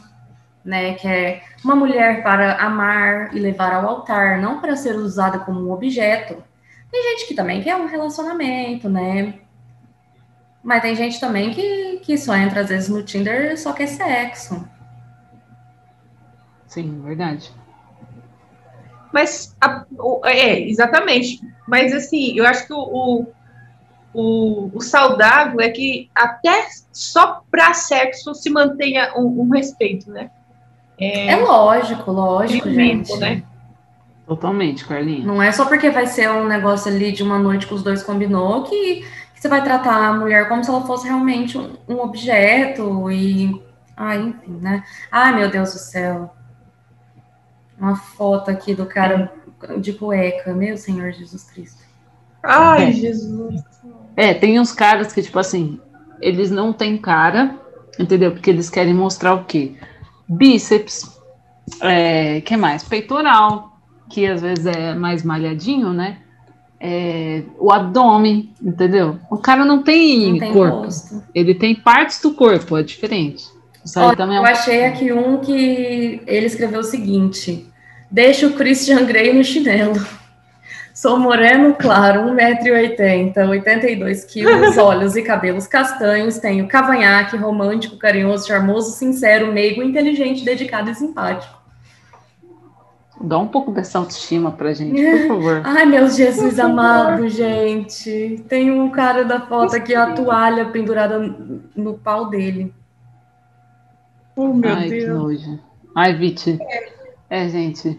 [0.65, 0.95] né?
[0.95, 5.73] Quer uma mulher para amar e levar ao altar, não para ser usada como um
[5.73, 6.43] objeto.
[6.91, 9.35] Tem gente que também quer um relacionamento, né?
[10.63, 13.87] Mas tem gente também que, que só entra às vezes no Tinder e só quer
[13.87, 14.69] sexo.
[16.67, 17.51] Sim, verdade.
[19.13, 21.41] Mas, a, o, é, exatamente.
[21.67, 23.27] Mas, assim, eu acho que o, o
[24.19, 30.31] o, saudável é que até só para sexo se mantenha um, um respeito, né?
[30.99, 33.15] É, é lógico, lógico, gente.
[33.19, 33.43] Né?
[34.27, 35.25] Totalmente, Carlinhos.
[35.25, 38.03] Não é só porque vai ser um negócio ali de uma noite que os dois
[38.03, 39.03] combinou que,
[39.35, 43.63] que você vai tratar a mulher como se ela fosse realmente um, um objeto e.
[43.97, 44.83] Ah, enfim, né?
[45.11, 46.35] Ai, meu Deus do céu.
[47.79, 49.33] Uma foto aqui do cara
[49.79, 50.53] de cueca.
[50.53, 51.83] Meu Senhor Jesus Cristo.
[52.43, 52.93] Ai, é.
[52.93, 53.63] Jesus.
[54.17, 55.81] É, tem uns caras que, tipo assim,
[56.21, 57.59] eles não têm cara,
[57.99, 58.33] entendeu?
[58.33, 59.77] Porque eles querem mostrar o quê?
[60.29, 61.21] Bíceps,
[61.81, 62.83] é, que mais?
[62.83, 63.76] Peitoral,
[64.09, 66.19] que às vezes é mais malhadinho, né?
[66.79, 69.19] É, o abdômen, entendeu?
[69.31, 71.23] O cara não tem, não tem corpo, rosto.
[71.35, 73.45] ele tem partes do corpo, é diferente.
[73.97, 74.35] Olha, é um...
[74.35, 77.67] Eu achei aqui um que ele escreveu o seguinte:
[78.11, 79.95] deixa o Christian Grey no chinelo.
[80.93, 88.93] Sou moreno claro, 1,80m, 82 quilos, olhos e cabelos castanhos, tenho cavanhaque, romântico, carinhoso, charmoso,
[88.93, 91.55] sincero, meigo, inteligente, dedicado e simpático.
[93.21, 95.63] Dá um pouco dessa autoestima pra gente, por favor.
[95.65, 98.45] Ai, meu Jesus amado, gente.
[98.49, 101.19] Tem um cara da foto aqui, a toalha pendurada
[101.75, 102.75] no pau dele.
[104.37, 105.05] Oh, meu Ai, Deus.
[105.05, 105.61] que nojo.
[105.95, 106.59] Ai, Viti.
[107.31, 107.99] É, gente.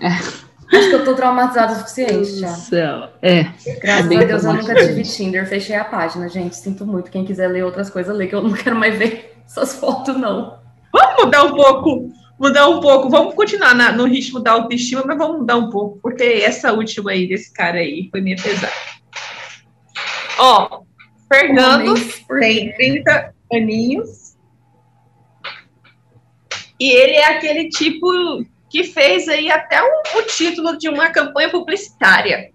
[0.00, 0.08] É.
[0.08, 2.48] Acho que eu tô traumatizada o suficiente já.
[2.48, 3.08] Céu.
[3.20, 3.44] É.
[3.80, 5.46] Graças é a Deus eu nunca tive Tinder.
[5.46, 6.56] Fechei a página, gente.
[6.56, 7.10] Sinto muito.
[7.10, 10.58] Quem quiser ler outras coisas, lê, que eu não quero mais ver essas fotos, não.
[10.92, 12.12] Vamos mudar um pouco.
[12.42, 13.08] Mudar um pouco.
[13.08, 17.12] Vamos continuar na, no ritmo da autoestima, mas vamos mudar um pouco, porque essa última
[17.12, 18.72] aí desse cara aí foi minha pesada.
[20.40, 20.82] Ó,
[21.32, 21.94] Fernando
[22.40, 24.36] tem 30 aninhos.
[26.80, 31.48] E ele é aquele tipo que fez aí até o, o título de uma campanha
[31.48, 32.50] publicitária.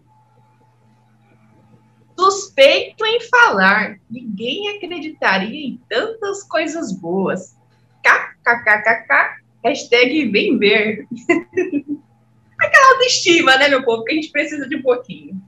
[2.20, 7.56] Suspeito em falar, ninguém acreditaria em tantas coisas boas.
[8.04, 11.08] KKKKK, hashtag vem ver.
[12.60, 15.40] Aquela autoestima, né, meu povo, que a gente precisa de um pouquinho.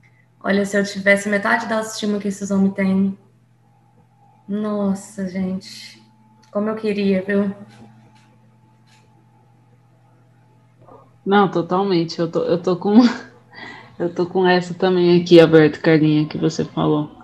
[0.42, 3.18] Olha, se eu tivesse metade da autoestima que esses homens têm.
[4.48, 6.02] Nossa, gente.
[6.52, 7.54] Como eu queria, viu?
[11.26, 12.20] Não, totalmente.
[12.20, 12.96] Eu tô, eu tô com.
[14.00, 17.19] Eu tô com essa também aqui, aberto, Carlinha, que você falou.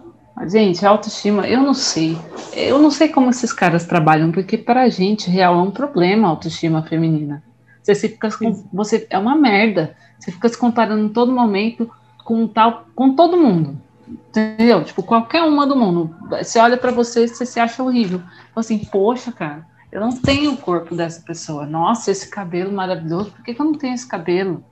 [0.47, 2.17] Gente, autoestima, eu não sei.
[2.53, 6.31] Eu não sei como esses caras trabalham, porque pra gente real é um problema a
[6.31, 7.41] autoestima feminina.
[7.81, 9.95] Você fica com, você é uma merda.
[10.19, 11.89] Você fica se comparando em todo momento
[12.23, 13.77] com tal, com todo mundo.
[14.07, 14.83] Entendeu?
[14.83, 16.15] Tipo, qualquer uma do mundo.
[16.29, 18.21] Você olha para você, você se acha horrível.
[18.55, 21.65] Assim, poxa, cara, eu não tenho o corpo dessa pessoa.
[21.65, 23.31] Nossa, esse cabelo maravilhoso.
[23.31, 24.63] Por que, que eu não tenho esse cabelo?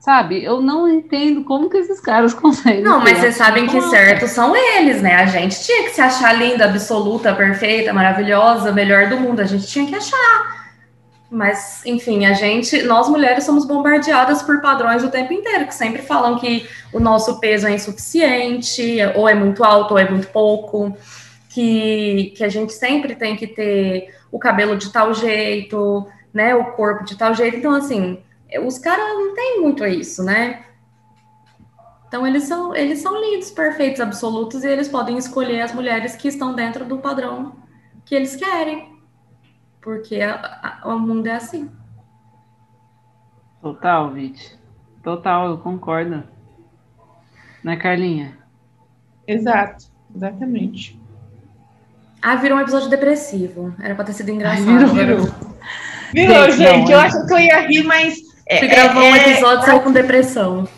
[0.00, 0.42] Sabe?
[0.42, 2.82] Eu não entendo como que esses caras conseguem.
[2.82, 5.16] Não, mas vocês sabem que certos são eles, né?
[5.16, 9.40] A gente tinha que se achar linda, absoluta, perfeita, maravilhosa, melhor do mundo.
[9.40, 10.58] A gente tinha que achar.
[11.30, 16.02] Mas, enfim, a gente, nós mulheres somos bombardeadas por padrões o tempo inteiro, que sempre
[16.02, 20.96] falam que o nosso peso é insuficiente, ou é muito alto, ou é muito pouco,
[21.50, 26.54] que, que a gente sempre tem que ter o cabelo de tal jeito, né?
[26.54, 27.58] O corpo de tal jeito.
[27.58, 28.18] Então, assim,
[28.58, 30.64] os caras não têm muito isso, né?
[32.08, 36.26] Então, eles são, eles são lindos, perfeitos, absolutos, e eles podem escolher as mulheres que
[36.26, 37.54] estão dentro do padrão
[38.04, 38.98] que eles querem.
[39.80, 41.70] Porque a, a, o mundo é assim.
[43.62, 44.58] Total, Vit.
[45.02, 46.24] Total, eu concordo.
[47.62, 48.36] Né, Carlinha?
[49.26, 51.00] Exato, exatamente.
[52.20, 53.74] Ah, virou um episódio depressivo.
[53.80, 54.68] Era pra ter sido engraçado.
[54.68, 55.34] Ai, virou, virou.
[56.12, 56.84] Virou, gente.
[56.84, 58.29] Não, eu acho que eu ia rir, mas.
[58.50, 60.68] É, gravou é, um episódio e saiu com depressão.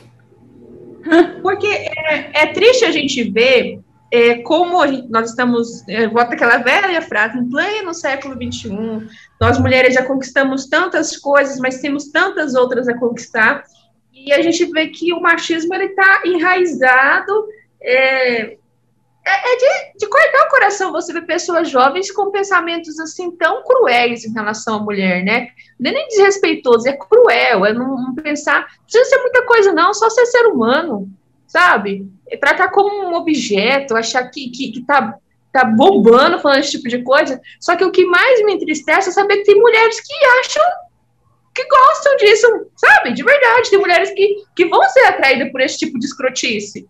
[1.41, 3.81] Porque é, é, triste a gente ver
[4.13, 5.83] é, como gente, nós estamos.
[5.89, 9.09] É, volta aquela velha frase, em pleno século XXI,
[9.41, 13.65] nós mulheres já conquistamos tantas coisas, mas temos tantas outras a conquistar.
[14.13, 17.47] E a gente vê que o machismo está enraizado
[17.81, 18.59] é,
[19.25, 23.63] é, é de, de, cortar o coração você ver pessoas jovens com pensamentos assim tão
[23.63, 25.49] cruéis em relação à mulher, né?
[25.79, 29.73] Não é nem desrespeitoso, é cruel, é não, não pensar, não precisa ser muita coisa,
[29.73, 31.09] não, só ser ser humano,
[31.47, 32.07] sabe?
[32.29, 35.15] É tratar como um objeto, achar que, que, que tá,
[35.53, 37.41] tá bombando falando esse tipo de coisa.
[37.61, 40.65] Só que o que mais me entristece é saber que tem mulheres que acham
[41.55, 43.13] que gostam disso, sabe?
[43.13, 46.89] De verdade, tem mulheres que, que vão ser atraídas por esse tipo de escrotice.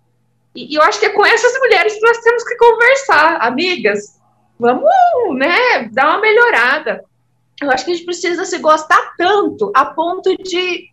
[0.55, 4.21] E, e, eu acho que é com essas mulheres que nós temos que conversar, amigas.
[4.59, 4.85] Vamos,
[5.37, 7.05] né, dar uma melhorada.
[7.61, 10.91] Eu acho que a gente precisa se gostar tanto a ponto de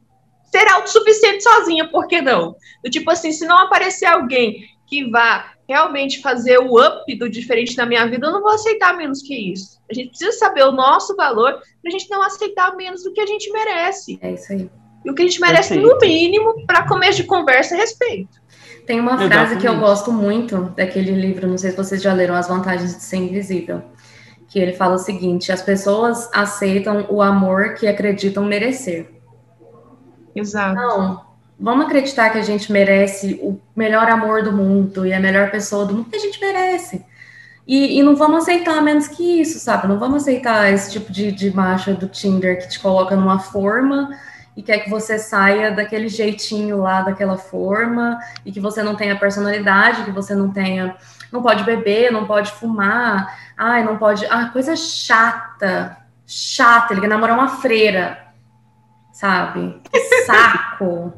[0.52, 2.56] ser autossuficiente sozinha, por que não?
[2.84, 7.78] Do tipo assim, se não aparecer alguém que vá realmente fazer o up do diferente
[7.78, 9.80] na minha vida, eu não vou aceitar menos que isso.
[9.90, 13.22] A gente precisa saber o nosso valor para a gente não aceitar menos do que
[13.22, 14.18] a gente merece.
[14.22, 14.70] É isso aí.
[15.06, 15.94] E o que a gente merece, Perfeito.
[15.94, 18.42] no mínimo, para começo de conversa, é respeito.
[18.90, 19.62] Tem uma frase Exatamente.
[19.62, 23.04] que eu gosto muito daquele livro, não sei se vocês já leram As Vantagens de
[23.04, 23.84] Ser Invisível,
[24.48, 29.12] que ele fala o seguinte: as pessoas aceitam o amor que acreditam merecer.
[30.36, 30.72] Exato.
[30.72, 31.22] Então,
[31.60, 35.86] vamos acreditar que a gente merece o melhor amor do mundo e a melhor pessoa
[35.86, 37.06] do mundo que a gente merece.
[37.68, 39.88] E, e, não vamos aceitar menos que isso, sabe?
[39.88, 44.10] Não vamos aceitar esse tipo de, de macho do Tinder que te coloca numa forma
[44.60, 49.18] e quer que você saia daquele jeitinho lá, daquela forma, e que você não tenha
[49.18, 50.98] personalidade, que você não tenha.
[51.32, 54.26] Não pode beber, não pode fumar, ai, não pode.
[54.26, 55.96] Ah, coisa chata.
[56.28, 58.20] Chata, ele quer namorar uma freira,
[59.14, 59.82] sabe?
[59.90, 59.98] Que
[60.28, 61.14] saco.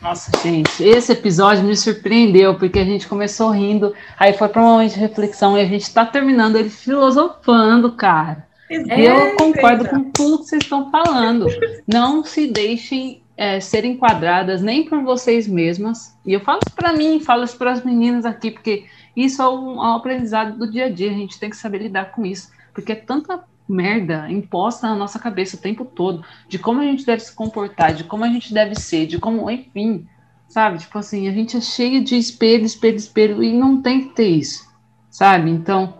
[0.00, 4.66] Nossa, gente, esse episódio me surpreendeu, porque a gente começou rindo, aí foi para um
[4.66, 8.45] momento de reflexão e a gente está terminando ele filosofando, cara.
[8.70, 11.46] Eu concordo com tudo que vocês estão falando.
[11.86, 16.16] Não se deixem é, ser enquadradas nem por vocês mesmas.
[16.24, 19.48] E eu falo isso para mim, falo isso para as meninas aqui, porque isso é
[19.48, 21.10] um, é um, aprendizado do dia a dia.
[21.10, 25.18] A gente tem que saber lidar com isso, porque é tanta merda imposta na nossa
[25.18, 28.54] cabeça o tempo todo, de como a gente deve se comportar, de como a gente
[28.54, 30.06] deve ser, de como, enfim,
[30.48, 30.78] sabe?
[30.78, 34.28] Tipo assim, a gente é cheio de espelho, espelho, espelho, e não tem que ter
[34.28, 34.68] isso,
[35.10, 35.50] sabe?
[35.50, 35.98] Então,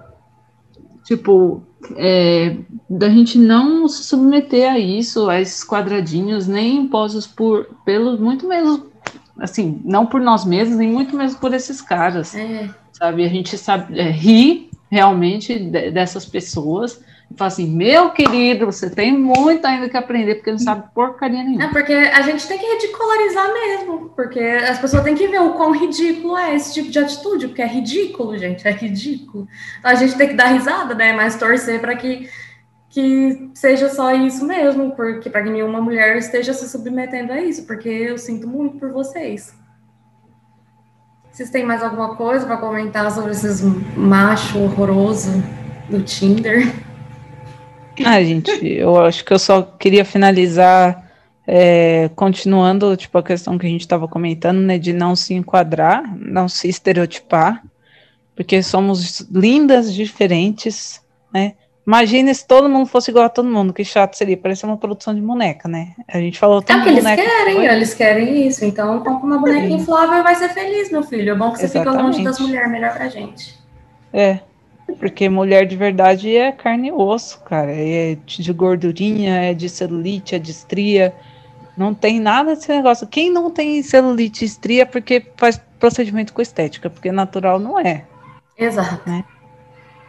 [1.04, 1.62] tipo,
[1.96, 2.56] é,
[2.88, 8.46] da gente não se submeter a isso, a esses quadradinhos, nem impostos por, pelo, muito
[8.48, 8.80] menos,
[9.38, 12.68] assim, não por nós mesmos, nem muito menos por esses caras, é.
[12.92, 13.24] sabe?
[13.24, 17.00] A gente sabe, é, ri realmente de, dessas pessoas,
[17.34, 21.64] fala assim, meu querido, você tem muito ainda que aprender, porque não sabe porcaria nenhuma.
[21.64, 25.54] É, porque a gente tem que ridicularizar mesmo, porque as pessoas têm que ver o
[25.54, 29.48] quão ridículo é esse tipo de atitude, porque é ridículo, gente, é ridículo.
[29.78, 32.28] Então a gente tem que dar risada, né, mas torcer para que,
[32.88, 37.66] que seja só isso mesmo, porque para que nenhuma mulher esteja se submetendo a isso,
[37.66, 39.52] porque eu sinto muito por vocês.
[41.30, 45.30] Vocês têm mais alguma coisa para comentar sobre esses macho horroroso
[45.90, 46.85] do Tinder?
[48.04, 51.06] Ah, gente, eu acho que eu só queria finalizar
[51.46, 56.02] é, continuando, tipo, a questão que a gente estava comentando, né, de não se enquadrar,
[56.18, 57.62] não se estereotipar,
[58.34, 61.00] porque somos lindas, diferentes,
[61.32, 61.54] né?
[61.86, 65.14] Imagina se todo mundo fosse igual a todo mundo, que chato seria, parecer uma produção
[65.14, 65.92] de boneca, né?
[66.08, 67.66] A gente falou tanto é o que eles querem, foi.
[67.66, 71.30] eles querem isso, então compra uma boneca inflável e vai ser feliz, meu filho.
[71.30, 71.92] É bom que você Exatamente.
[71.92, 73.56] fica longe das mulheres, melhor pra gente.
[74.12, 74.40] É,
[74.98, 77.72] porque mulher de verdade é carne e osso, cara.
[77.72, 81.14] É de gordurinha, é de celulite, é de estria.
[81.76, 83.06] Não tem nada desse negócio.
[83.06, 87.78] Quem não tem celulite e estria é porque faz procedimento com estética, porque natural não
[87.78, 88.04] é.
[88.56, 89.08] Exato.
[89.08, 89.24] Né?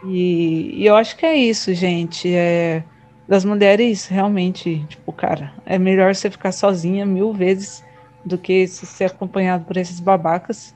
[0.04, 2.34] E, e eu acho que é isso, gente.
[2.34, 2.82] É,
[3.28, 7.84] das mulheres, realmente, tipo, cara, é melhor você ficar sozinha mil vezes
[8.24, 10.74] do que ser acompanhado por esses babacas.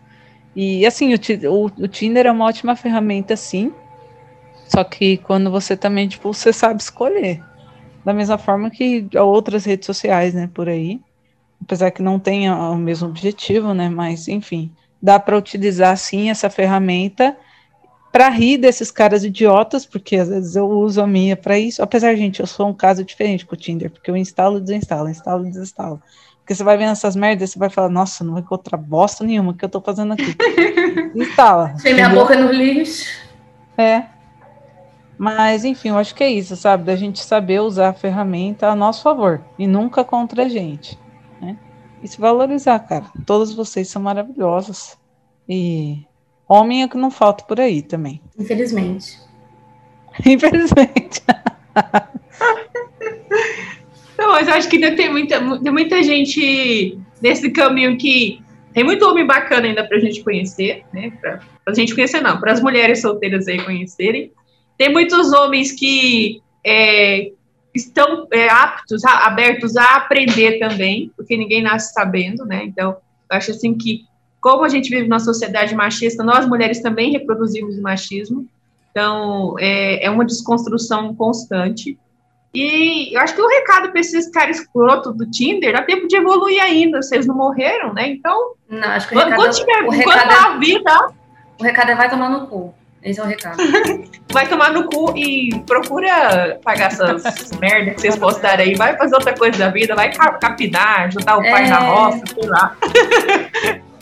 [0.55, 1.19] E assim, o,
[1.51, 3.73] o, o Tinder é uma ótima ferramenta, sim,
[4.73, 7.43] só que quando você também, tipo, você sabe escolher.
[8.05, 11.01] Da mesma forma que outras redes sociais, né, por aí.
[11.63, 16.49] Apesar que não tenha o mesmo objetivo, né, mas enfim, dá para utilizar sim essa
[16.49, 17.37] ferramenta
[18.11, 21.83] para rir desses caras idiotas, porque às vezes eu uso a minha para isso.
[21.83, 25.09] Apesar, gente, eu sou um caso diferente com o Tinder, porque eu instalo e desinstalo,
[25.09, 26.03] instalo e desinstalo.
[26.39, 29.55] Porque você vai vendo essas merdas, você vai falar, nossa, não é outra bosta nenhuma
[29.55, 30.35] que eu tô fazendo aqui.
[31.15, 31.75] Instala.
[31.83, 33.07] Tem minha boca no lixo.
[33.79, 34.05] É,
[35.23, 36.83] mas, enfim, eu acho que é isso, sabe?
[36.83, 40.99] Da gente saber usar a ferramenta a nosso favor e nunca contra a gente.
[41.41, 41.57] Né?
[42.03, 43.05] E se valorizar, cara.
[43.25, 44.99] Todos vocês são maravilhosos.
[45.49, 45.99] E
[46.49, 48.21] homem é que não falta por aí também.
[48.37, 49.17] Infelizmente.
[50.27, 51.23] Infelizmente.
[54.19, 58.43] não, mas eu acho que ainda tem muita, tem muita gente nesse caminho que
[58.75, 61.13] tem muito homem bacana ainda pra gente conhecer, né?
[61.21, 64.33] Pra, pra gente conhecer, não, para as mulheres solteiras aí conhecerem.
[64.83, 67.31] Tem muitos homens que é,
[67.73, 72.65] estão é, aptos, a, abertos a aprender também, porque ninguém nasce sabendo, né?
[72.65, 72.97] Então,
[73.31, 74.01] eu acho assim que,
[74.41, 78.45] como a gente vive numa sociedade machista, nós mulheres também reproduzimos o machismo.
[78.91, 81.97] Então, é, é uma desconstrução constante.
[82.53, 86.17] E eu acho que o recado para esses caras escroto do Tinder dá tempo de
[86.17, 87.01] evoluir ainda.
[87.01, 88.09] Vocês não morreram, né?
[88.09, 91.09] Então, não, acho que o recado, quando tiver, o recado é, a vida.
[91.61, 92.75] O recado é vai tomar no cu.
[93.03, 93.59] Esse é o recado.
[94.33, 98.75] Vai tomar no cu e procura pagar essas merdas que vocês postaram aí.
[98.75, 101.69] Vai fazer outra coisa da vida, vai capinar, ajudar o pai é...
[101.69, 102.77] na roça, sei lá.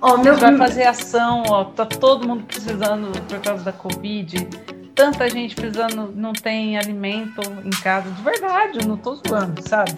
[0.00, 0.36] Ó, oh, meu...
[0.36, 1.64] Vai fazer ação, ó.
[1.64, 4.48] Tá todo mundo precisando por causa da Covid.
[4.94, 8.10] Tanta gente precisando, não tem alimento em casa.
[8.10, 9.92] De verdade, eu não tô zoando, sabe?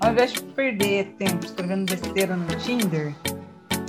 [0.00, 3.14] Ao invés de perder tempo escrevendo besteira no Tinder,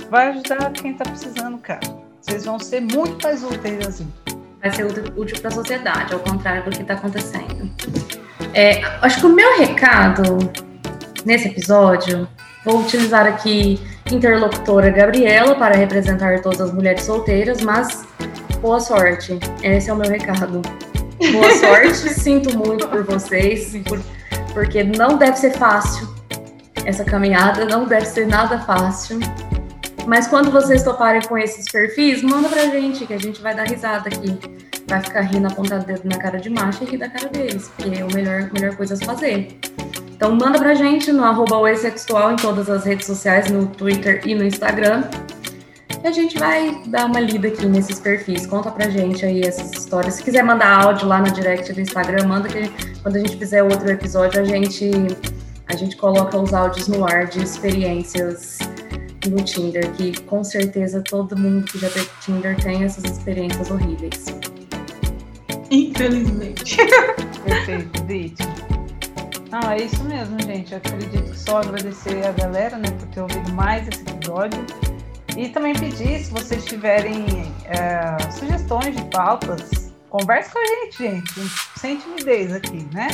[0.08, 1.95] vai ajudar quem tá precisando, cara.
[2.26, 4.12] Vocês vão ser muito mais úteis assim.
[4.60, 4.84] Vai ser
[5.16, 7.70] útil para a sociedade, ao contrário do que está acontecendo.
[8.52, 10.38] É, acho que o meu recado
[11.26, 12.26] nesse episódio,
[12.64, 18.06] vou utilizar aqui interlocutora Gabriela para representar todas as mulheres solteiras, mas
[18.60, 19.38] boa sorte.
[19.62, 20.62] Esse é o meu recado.
[21.32, 23.74] Boa sorte, sinto muito por vocês,
[24.54, 26.14] porque não deve ser fácil
[26.84, 29.18] essa caminhada, não deve ser nada fácil.
[30.06, 33.64] Mas quando vocês toparem com esses perfis, manda pra gente, que a gente vai dar
[33.64, 34.38] risada aqui.
[34.86, 37.68] Vai ficar rindo, apontando o dedo na cara de macho e rir da cara deles,
[37.76, 39.58] porque é a melhor, melhor coisa a fazer.
[40.12, 44.34] Então manda pra gente no arroba sexual em todas as redes sociais, no Twitter e
[44.34, 45.02] no Instagram.
[46.04, 48.46] E a gente vai dar uma lida aqui nesses perfis.
[48.46, 50.14] Conta pra gente aí essas histórias.
[50.14, 52.70] Se quiser mandar áudio lá no direct do Instagram, manda que
[53.02, 54.88] quando a gente fizer outro episódio, a gente,
[55.66, 58.58] a gente coloca os áudios no ar de experiências
[59.28, 64.26] no Tinder, que com certeza todo mundo que já teve Tinder tem essas experiências horríveis.
[65.70, 66.76] Infelizmente.
[67.44, 68.36] Perfeito, Vit.
[69.50, 70.72] Não, é isso mesmo, gente.
[70.72, 74.64] Eu acredito que só agradecer a galera, né, por ter ouvido mais esse episódio.
[75.36, 77.26] E também pedir, se vocês tiverem
[77.66, 81.50] é, sugestões de pautas, converse com a gente, gente.
[81.76, 83.08] Sem timidez aqui, né?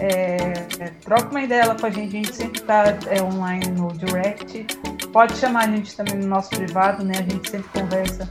[0.00, 3.66] É, é, troca uma ideia lá com a gente, a gente sempre está é, online
[3.72, 4.66] no direct.
[5.14, 7.14] Pode chamar a gente também no nosso privado, né?
[7.20, 8.28] A gente sempre conversa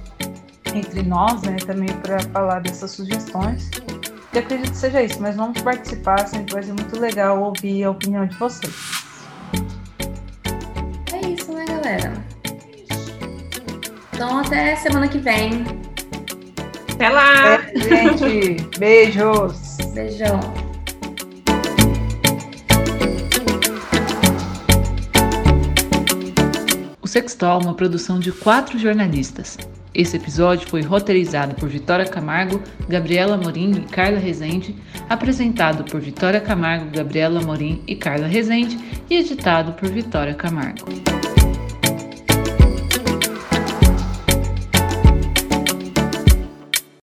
[0.75, 1.55] entre nós, né?
[1.65, 3.71] Também para falar dessas sugestões.
[4.33, 7.91] E acredito que seja isso, mas vamos participar, sempre vai ser muito legal ouvir a
[7.91, 8.73] opinião de vocês.
[11.13, 12.13] É isso, né, galera?
[14.13, 15.63] Então até semana que vem.
[16.91, 17.61] Até lá!
[17.63, 19.77] É, gente, beijos!
[19.93, 20.62] Beijão!
[27.15, 29.55] É uma produção de quatro jornalistas.
[29.93, 32.59] Esse episódio foi roteirizado por Vitória Camargo,
[32.89, 34.75] Gabriela Morim e Carla Rezende,
[35.07, 38.79] apresentado por Vitória Camargo, Gabriela Morim e Carla Rezende
[39.11, 40.87] e editado por Vitória Camargo.